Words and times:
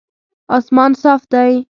اسمان 0.57 0.91
صاف 1.01 1.21
دی 1.31 1.53